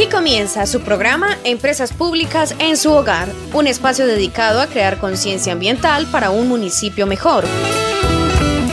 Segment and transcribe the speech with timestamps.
[0.00, 5.52] Aquí comienza su programa Empresas Públicas en su hogar, un espacio dedicado a crear conciencia
[5.52, 7.44] ambiental para un municipio mejor.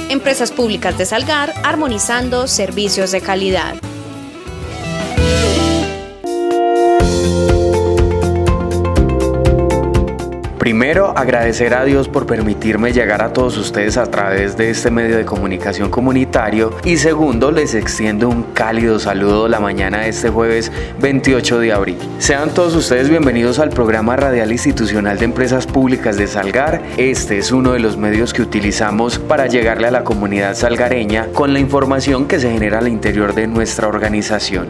[0.08, 3.76] Empresas Públicas de Salgar, armonizando servicios de calidad.
[10.88, 15.18] Primero, agradecer a Dios por permitirme llegar a todos ustedes a través de este medio
[15.18, 16.72] de comunicación comunitario.
[16.86, 21.98] Y segundo, les extiendo un cálido saludo la mañana de este jueves 28 de abril.
[22.20, 26.82] Sean todos ustedes bienvenidos al programa radial institucional de empresas públicas de Salgar.
[26.96, 31.52] Este es uno de los medios que utilizamos para llegarle a la comunidad salgareña con
[31.52, 34.70] la información que se genera al interior de nuestra organización.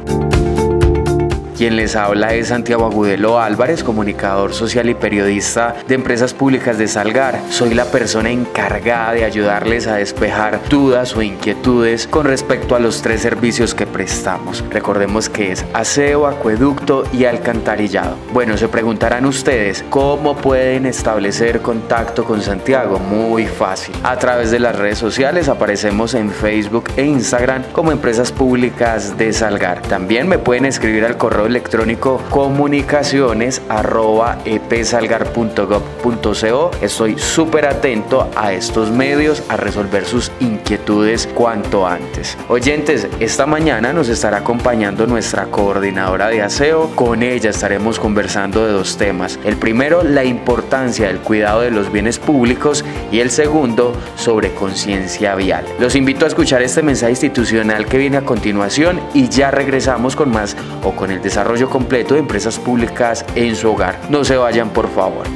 [1.57, 6.88] Quien les habla es Santiago Agudelo Álvarez, comunicador social y periodista de Empresas Públicas de
[6.88, 7.41] Salgar.
[7.49, 13.01] Soy la persona encargada de ayudarles a despejar dudas o inquietudes con respecto a los
[13.01, 14.63] tres servicios que prestamos.
[14.70, 18.17] Recordemos que es aseo, acueducto y alcantarillado.
[18.34, 22.99] Bueno, se preguntarán ustedes, ¿cómo pueden establecer contacto con Santiago?
[22.99, 23.95] Muy fácil.
[24.04, 29.34] A través de las redes sociales aparecemos en Facebook e Instagram como Empresas Públicas de
[29.34, 29.82] Salgar.
[29.82, 36.71] También me pueden escribir al correo electrónico comunicaciones arroba epsalgar.gov.co.
[36.81, 42.37] Estoy súper atento a estos medios a resolver sus inquietudes cuanto antes.
[42.49, 46.91] Oyentes, esta mañana nos estará acompañando nuestra coordinadora de aseo.
[46.95, 49.39] Con ella estaremos conversando de dos temas.
[49.43, 55.35] El primero, la importancia del cuidado de los bienes públicos y el segundo, sobre conciencia
[55.35, 55.65] vial.
[55.79, 60.29] Los invito a escuchar este mensaje institucional que viene a continuación y ya regresamos con
[60.29, 63.99] más o con el desarrollo desarrollo completo de empresas públicas en su hogar.
[64.09, 65.28] No se vayan, por favor.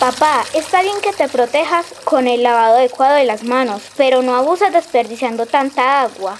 [0.00, 4.36] Papá, está bien que te protejas con el lavado adecuado de las manos, pero no
[4.36, 6.38] abuses desperdiciando tanta agua.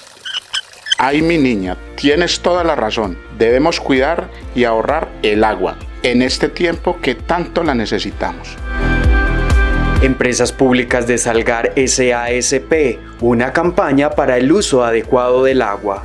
[0.96, 3.18] Ay, mi niña, tienes toda la razón.
[3.36, 8.56] Debemos cuidar y ahorrar el agua en este tiempo que tanto la necesitamos.
[10.04, 16.02] Empresas Públicas de Salgar SASP, una campaña para el uso adecuado del agua.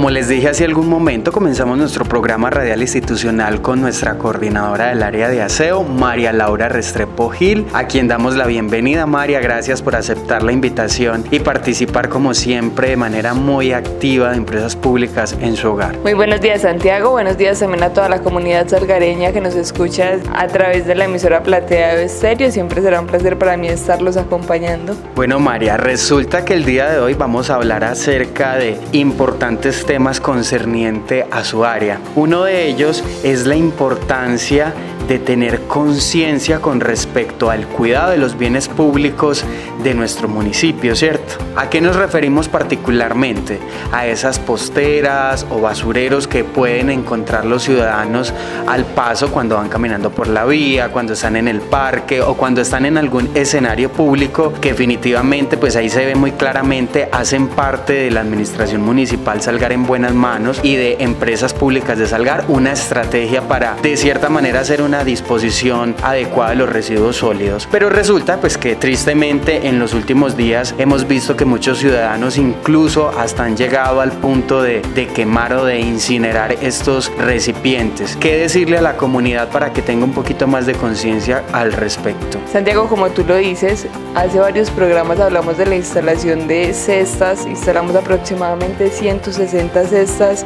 [0.00, 5.02] Como les dije hace algún momento, comenzamos nuestro programa radial institucional con nuestra coordinadora del
[5.02, 9.04] área de aseo, María Laura Restrepo Gil, a quien damos la bienvenida.
[9.04, 14.38] María, gracias por aceptar la invitación y participar como siempre de manera muy activa de
[14.38, 15.98] empresas públicas en su hogar.
[15.98, 20.16] Muy buenos días Santiago, buenos días también a toda la comunidad salgareña que nos escucha
[20.34, 22.50] a través de la emisora Platea de Estéreo.
[22.50, 24.96] Siempre será un placer para mí estarlos acompañando.
[25.14, 30.20] Bueno María, resulta que el día de hoy vamos a hablar acerca de importantes temas
[30.20, 31.98] concerniente a su área.
[32.14, 34.72] Uno de ellos es la importancia
[35.08, 39.44] de tener conciencia con respecto al cuidado de los bienes públicos
[39.82, 41.34] de nuestro municipio, ¿cierto?
[41.56, 43.58] ¿A qué nos referimos particularmente?
[43.92, 48.32] A esas posteras o basureros que pueden encontrar los ciudadanos
[48.66, 52.60] al paso cuando van caminando por la vía, cuando están en el parque o cuando
[52.60, 57.92] están en algún escenario público que definitivamente pues ahí se ve muy claramente hacen parte
[57.92, 62.72] de la administración municipal Salgar en buenas manos y de empresas públicas de Salgar una
[62.72, 67.68] estrategia para de cierta manera hacer una disposición adecuada de los residuos sólidos.
[67.70, 73.10] Pero resulta pues que tristemente en los últimos días hemos visto que muchos ciudadanos incluso
[73.18, 78.16] hasta han llegado al punto de, de quemar o de incinerar estos recipientes.
[78.16, 82.38] ¿Qué decirle a la comunidad para que tenga un poquito más de conciencia al respecto?
[82.50, 87.94] Santiago, como tú lo dices, hace varios programas hablamos de la instalación de cestas, instalamos
[87.96, 90.44] aproximadamente 160 cestas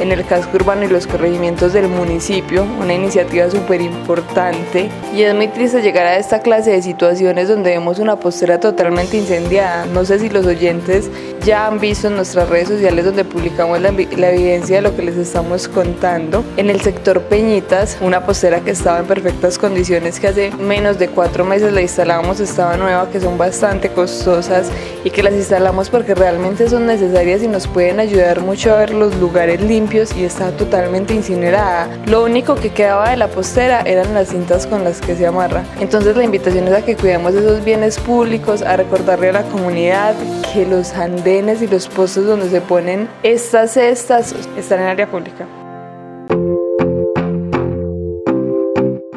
[0.00, 5.34] en el casco urbano y los corregimientos del municipio, una iniciativa súper importante y es
[5.34, 9.86] muy triste llegar a esta clase de situaciones donde vemos una postera totalmente incendiada.
[9.86, 11.10] No sé si los oyentes
[11.44, 15.02] ya han visto en nuestras redes sociales donde publicamos la, la evidencia de lo que
[15.02, 16.44] les estamos contando.
[16.56, 21.08] En el sector Peñitas, una postera que estaba en perfectas condiciones, que hace menos de
[21.08, 24.70] cuatro meses la instalamos, estaba nueva, que son bastante costosas
[25.04, 28.94] y que las instalamos porque realmente son necesarias y nos pueden ayudar mucho a ver
[28.94, 31.88] los lugares limpios y está totalmente incinerada.
[32.06, 35.64] Lo único que quedaba de la postera eran las cintas con las que se amarra.
[35.80, 40.14] Entonces la invitación es a que cuidemos esos bienes públicos, a recordarle a la comunidad
[40.52, 45.46] que los andenes y los postes donde se ponen estas cestas están en área pública.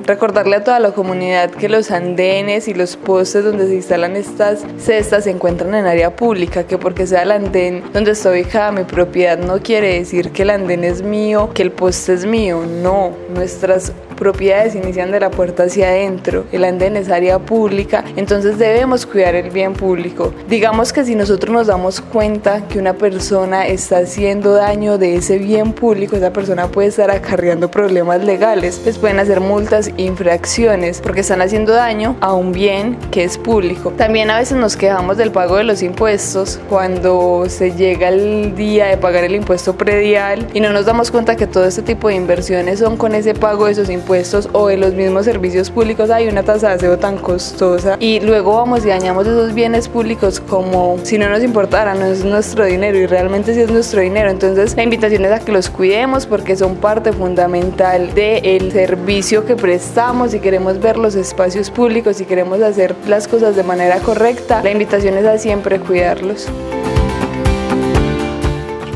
[0.07, 4.65] Recordarle a toda la comunidad que los andenes y los postes donde se instalan estas
[4.77, 8.86] cestas se encuentran en área pública, que porque sea el andén donde está ubicada mi
[8.86, 13.12] propiedad no quiere decir que el andén es mío, que el poste es mío, no,
[13.36, 19.06] nuestras propiedades inician de la puerta hacia adentro, el andén es área pública, entonces debemos
[19.06, 20.34] cuidar el bien público.
[20.50, 25.38] Digamos que si nosotros nos damos cuenta que una persona está haciendo daño de ese
[25.38, 31.22] bien público, esa persona puede estar acarreando problemas legales, les pueden hacer multas, infracciones, porque
[31.22, 33.92] están haciendo daño a un bien que es público.
[33.92, 38.88] También a veces nos quejamos del pago de los impuestos cuando se llega el día
[38.88, 42.16] de pagar el impuesto predial y no nos damos cuenta que todo este tipo de
[42.16, 44.06] inversiones son con ese pago de esos impuestos
[44.54, 48.54] o de los mismos servicios públicos hay una tasa de aseo tan costosa y luego
[48.54, 52.98] vamos y dañamos esos bienes públicos como si no nos importara, no es nuestro dinero
[52.98, 54.30] y realmente sí es nuestro dinero.
[54.30, 59.57] Entonces la invitación es a que los cuidemos porque son parte fundamental del servicio que
[59.57, 64.63] prestamos y queremos ver los espacios públicos y queremos hacer las cosas de manera correcta.
[64.63, 66.48] La invitación es a siempre cuidarlos.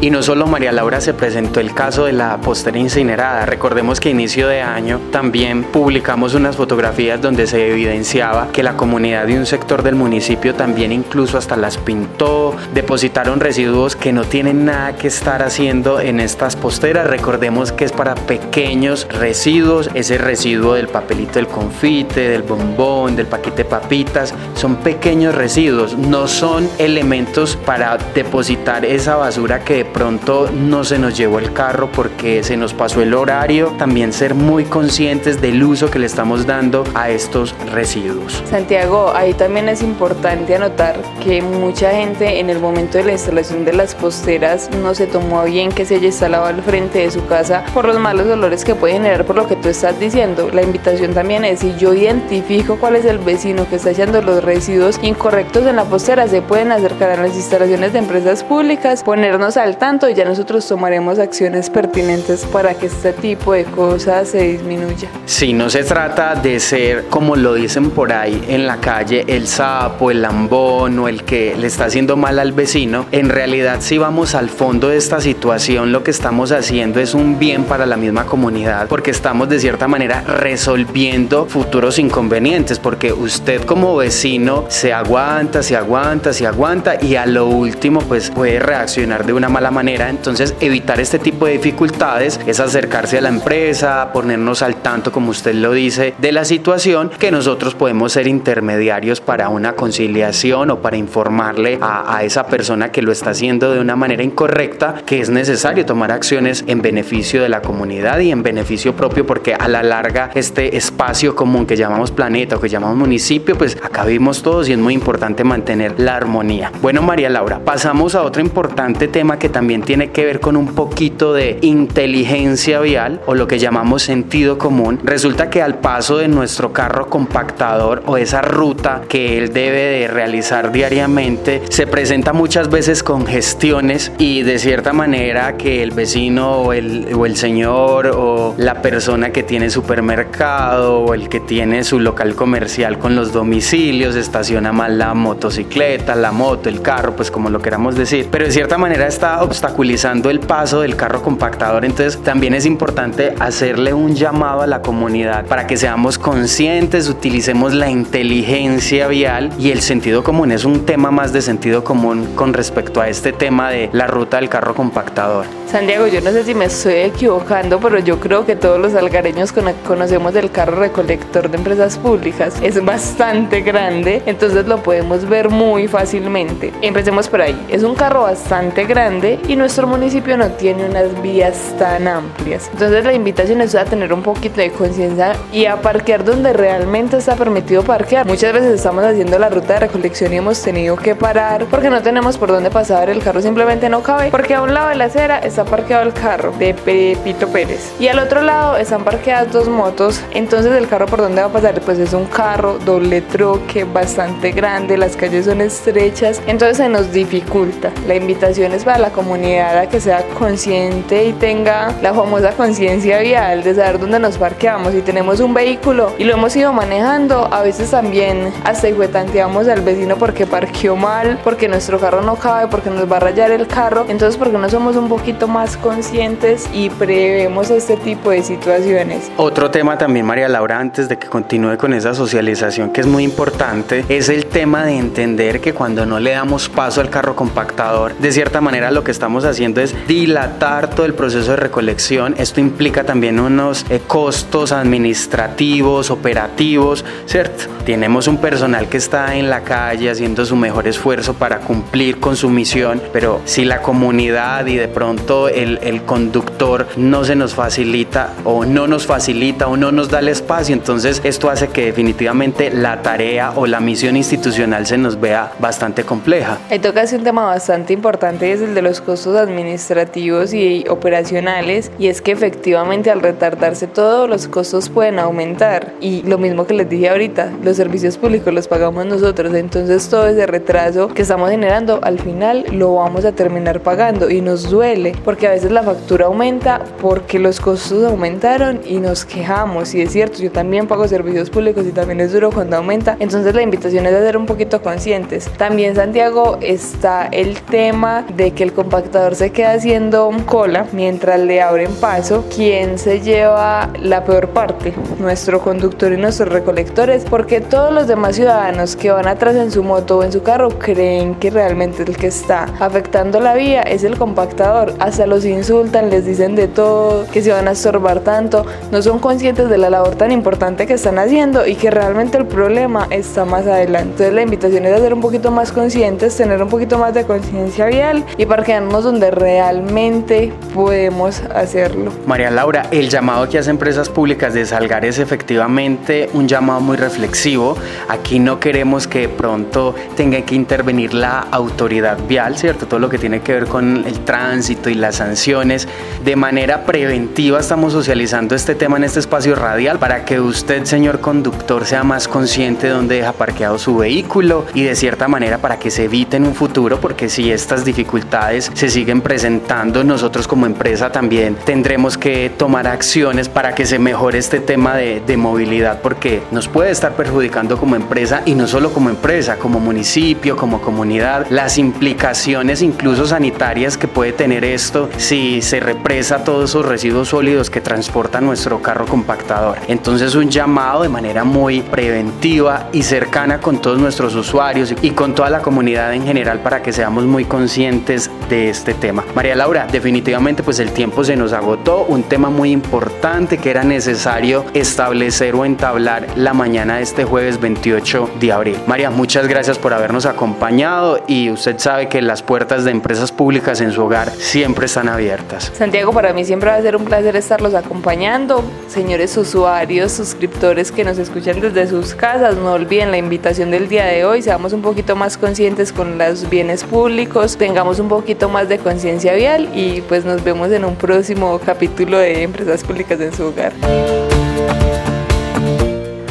[0.01, 4.09] Y no solo María Laura se presentó el caso de la postera incinerada, recordemos que
[4.09, 9.37] a inicio de año también publicamos unas fotografías donde se evidenciaba que la comunidad de
[9.37, 14.95] un sector del municipio también incluso hasta las pintó, depositaron residuos que no tienen nada
[14.95, 20.87] que estar haciendo en estas posteras, recordemos que es para pequeños residuos, ese residuo del
[20.87, 27.55] papelito del confite, del bombón, del paquete de papitas, son pequeños residuos, no son elementos
[27.55, 32.73] para depositar esa basura que pronto no se nos llevó el carro porque se nos
[32.73, 37.55] pasó el horario, también ser muy conscientes del uso que le estamos dando a estos
[37.71, 38.43] residuos.
[38.49, 43.65] Santiago, ahí también es importante anotar que mucha gente en el momento de la instalación
[43.65, 47.25] de las posteras no se tomó bien que se haya instalado al frente de su
[47.25, 50.49] casa por los malos olores que puede generar por lo que tú estás diciendo.
[50.51, 54.43] La invitación también es si yo identifico cuál es el vecino que está echando los
[54.43, 59.57] residuos incorrectos en la postera, se pueden acercar a las instalaciones de empresas públicas, ponernos
[59.57, 65.09] al tanto ya nosotros tomaremos acciones pertinentes para que este tipo de cosas se disminuya.
[65.25, 69.47] Si no se trata de ser, como lo dicen por ahí en la calle, el
[69.47, 73.97] sapo, el lambón o el que le está haciendo mal al vecino, en realidad si
[73.97, 77.97] vamos al fondo de esta situación, lo que estamos haciendo es un bien para la
[77.97, 84.93] misma comunidad, porque estamos de cierta manera resolviendo futuros inconvenientes, porque usted como vecino se
[84.93, 89.70] aguanta, se aguanta, se aguanta y a lo último pues puede reaccionar de una mala
[89.71, 90.09] manera.
[90.09, 95.31] Entonces, evitar este tipo de dificultades es acercarse a la empresa, ponernos al tanto, como
[95.31, 100.79] usted lo dice, de la situación, que nosotros podemos ser intermediarios para una conciliación o
[100.79, 105.19] para informarle a, a esa persona que lo está haciendo de una manera incorrecta, que
[105.19, 109.67] es necesario tomar acciones en beneficio de la comunidad y en beneficio propio, porque a
[109.67, 114.41] la larga este espacio común que llamamos planeta o que llamamos municipio, pues acá vivimos
[114.41, 116.71] todos y es muy importante mantener la armonía.
[116.81, 120.57] Bueno, María Laura, pasamos a otro importante tema que también también tiene que ver con
[120.57, 124.99] un poquito de inteligencia vial o lo que llamamos sentido común.
[125.03, 130.07] Resulta que al paso de nuestro carro compactador o esa ruta que él debe de
[130.07, 136.73] realizar diariamente, se presenta muchas veces congestiones y de cierta manera que el vecino o
[136.73, 141.99] el, o el señor o la persona que tiene supermercado o el que tiene su
[141.99, 147.51] local comercial con los domicilios estaciona mal la motocicleta, la moto, el carro, pues como
[147.51, 148.27] lo queramos decir.
[148.31, 151.83] Pero de cierta manera está obstaculizando el paso del carro compactador.
[151.83, 157.73] Entonces también es importante hacerle un llamado a la comunidad para que seamos conscientes, utilicemos
[157.73, 160.51] la inteligencia vial y el sentido común.
[160.51, 164.37] Es un tema más de sentido común con respecto a este tema de la ruta
[164.37, 165.45] del carro compactador.
[165.71, 169.53] Santiago, yo no sé si me estoy equivocando, pero yo creo que todos los algareños
[169.87, 172.55] conocemos el carro recolector de empresas públicas.
[172.61, 176.73] Es bastante grande, entonces lo podemos ver muy fácilmente.
[176.81, 177.57] Empecemos por ahí.
[177.69, 182.69] Es un carro bastante grande y nuestro municipio no tiene unas vías tan amplias.
[182.73, 187.17] Entonces la invitación es a tener un poquito de conciencia y a parquear donde realmente
[187.17, 188.25] está permitido parquear.
[188.25, 192.01] Muchas veces estamos haciendo la ruta de recolección y hemos tenido que parar porque no
[192.01, 195.05] tenemos por dónde pasar, el carro simplemente no cabe porque a un lado de la
[195.05, 199.67] acera está parqueado el carro de Pepito Pérez y al otro lado están parqueadas dos
[199.67, 200.21] motos.
[200.31, 204.51] Entonces el carro por dónde va a pasar pues es un carro doble troque bastante
[204.51, 207.91] grande, las calles son estrechas, entonces se nos dificulta.
[208.07, 213.19] La invitación es para la comunidad a que sea consciente y tenga la famosa conciencia
[213.19, 214.93] vial de saber dónde nos parqueamos.
[214.93, 219.81] Si tenemos un vehículo y lo hemos ido manejando, a veces también hasta tanteamos al
[219.81, 223.67] vecino porque parqueó mal, porque nuestro carro no cabe, porque nos va a rayar el
[223.67, 224.05] carro.
[224.09, 229.31] Entonces, porque no somos un poquito más conscientes y prevemos este tipo de situaciones.
[229.37, 233.23] Otro tema también, María Laura, antes de que continúe con esa socialización que es muy
[233.23, 238.15] importante, es el tema de entender que cuando no le damos paso al carro compactador,
[238.15, 242.35] de cierta manera lo que estamos haciendo es dilatar todo el proceso de recolección.
[242.37, 247.65] Esto implica también unos eh, costos administrativos, operativos, ¿cierto?
[247.85, 252.35] Tenemos un personal que está en la calle haciendo su mejor esfuerzo para cumplir con
[252.35, 257.53] su misión, pero si la comunidad y de pronto el, el conductor no se nos
[257.53, 261.85] facilita o no nos facilita o no nos da el espacio, entonces esto hace que
[261.85, 266.57] definitivamente la tarea o la misión institucional se nos vea bastante compleja.
[266.69, 272.07] Ahí toca un tema bastante importante, es el de los costos administrativos y operacionales, y
[272.07, 275.93] es que efectivamente al retardarse todo, los costos pueden aumentar.
[276.01, 280.27] Y lo mismo que les dije ahorita, los servicios públicos los pagamos nosotros, entonces todo
[280.27, 285.13] ese retraso que estamos generando al final lo vamos a terminar pagando y nos duele
[285.23, 290.11] porque a veces la factura aumenta porque los costos aumentaron y nos quejamos y es
[290.11, 294.05] cierto, yo también pago servicios públicos y también es duro cuando aumenta, entonces la invitación
[294.05, 295.49] es a ser un poquito conscientes.
[295.57, 301.61] También Santiago está el tema de que el compactador se queda haciendo cola mientras le
[301.61, 304.93] abren paso, ¿quién se lleva la peor parte?
[305.17, 309.81] Nuestro conductor y nuestros recolectores porque todos los demás ciudadanos que van atrás en su
[309.81, 314.03] moto o en su carro creen que realmente el que está afectando la vía es
[314.03, 314.93] el compactador.
[314.99, 318.65] Hasta los insultan, les dicen de todo, que se van a estorbar tanto.
[318.91, 322.45] No son conscientes de la labor tan importante que están haciendo y que realmente el
[322.45, 324.09] problema está más adelante.
[324.11, 327.23] Entonces la invitación es a ser un poquito más conscientes, tener un poquito más de
[327.23, 328.45] conciencia vial y
[328.89, 332.11] donde realmente podemos hacerlo.
[332.25, 336.97] María Laura, el llamado que hace empresas públicas de Salgar es efectivamente un llamado muy
[336.97, 337.77] reflexivo.
[338.09, 342.87] Aquí no queremos que de pronto tenga que intervenir la autoridad vial, ¿cierto?
[342.87, 345.87] Todo lo que tiene que ver con el tránsito y las sanciones.
[346.23, 351.19] De manera preventiva estamos socializando este tema en este espacio radial para que usted, señor
[351.19, 355.77] conductor, sea más consciente de dónde deja parqueado su vehículo y de cierta manera para
[355.79, 360.65] que se evite en un futuro, porque si estas dificultades se siguen presentando, nosotros como
[360.65, 366.01] empresa también tendremos que tomar acciones para que se mejore este tema de, de movilidad,
[366.01, 370.81] porque nos puede estar perjudicando como empresa y no solo como empresa, como municipio, como
[370.81, 377.29] comunidad, las implicaciones incluso sanitarias que puede tener esto si se represa todos esos residuos
[377.29, 379.77] sólidos que transporta nuestro carro compactador.
[379.87, 385.35] Entonces un llamado de manera muy preventiva y cercana con todos nuestros usuarios y con
[385.35, 389.23] toda la comunidad en general para que seamos muy conscientes de este tema.
[389.33, 393.83] María Laura, definitivamente pues el tiempo se nos agotó, un tema muy importante que era
[393.83, 398.77] necesario establecer o entablar la mañana de este jueves 28 de abril.
[398.87, 403.79] María, muchas gracias por habernos acompañado y usted sabe que las puertas de empresas públicas
[403.79, 405.71] en su hogar siempre están abiertas.
[405.73, 408.65] Santiago, para mí siempre va a ser un placer estarlos acompañando.
[408.89, 414.05] Señores usuarios, suscriptores que nos escuchan desde sus casas, no olviden la invitación del día
[414.05, 418.69] de hoy, seamos un poquito más conscientes con los bienes públicos, tengamos un poquito más
[418.69, 423.33] de conciencia vial y pues nos vemos en un próximo capítulo de Empresas Públicas en
[423.33, 423.73] su hogar.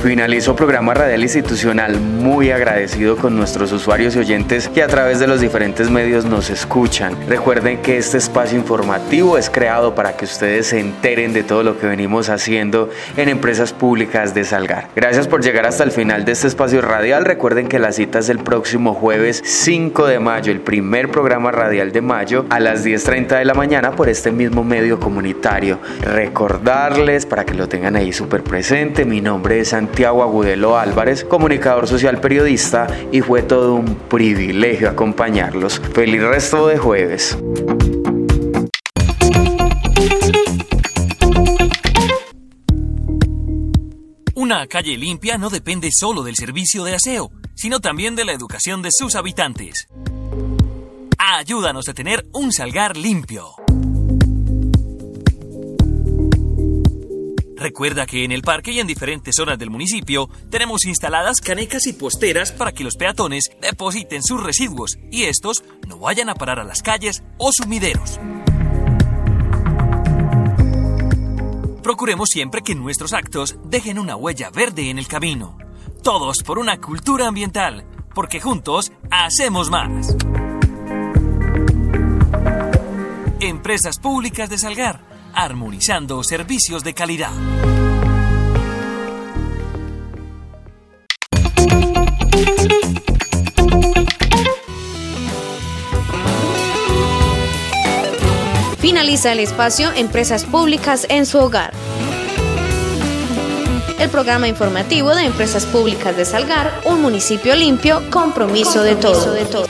[0.03, 5.27] Finalizo programa radial institucional muy agradecido con nuestros usuarios y oyentes que a través de
[5.27, 7.15] los diferentes medios nos escuchan.
[7.29, 11.79] Recuerden que este espacio informativo es creado para que ustedes se enteren de todo lo
[11.79, 12.89] que venimos haciendo
[13.19, 14.89] en empresas públicas de Salgar.
[14.97, 17.27] Gracias por llegar hasta el final de este espacio radial.
[17.27, 21.93] Recuerden que la cita es el próximo jueves 5 de mayo, el primer programa radial
[21.93, 25.79] de mayo a las 10.30 de la mañana por este mismo medio comunitario.
[26.01, 31.25] Recordarles para que lo tengan ahí súper presente, mi nombre es Santiago Santiago Agudelo Álvarez,
[31.25, 35.83] comunicador social periodista, y fue todo un privilegio acompañarlos.
[35.93, 37.37] Feliz resto de jueves.
[44.37, 48.83] Una calle limpia no depende solo del servicio de aseo, sino también de la educación
[48.83, 49.89] de sus habitantes.
[51.19, 53.60] Ayúdanos a tener un salgar limpio.
[57.61, 61.93] Recuerda que en el parque y en diferentes zonas del municipio tenemos instaladas canecas y
[61.93, 66.65] posteras para que los peatones depositen sus residuos y estos no vayan a parar a
[66.65, 68.19] las calles o sumideros.
[71.83, 75.59] Procuremos siempre que nuestros actos dejen una huella verde en el camino.
[76.03, 80.17] Todos por una cultura ambiental, porque juntos hacemos más.
[83.41, 87.33] Empresas Públicas de Salgar, armonizando servicios de calidad.
[98.79, 101.73] Finaliza el espacio Empresas Públicas en su hogar.
[103.99, 109.33] El programa informativo de Empresas Públicas de Salgar, un municipio limpio, compromiso, de todo.
[109.33, 109.67] De todo.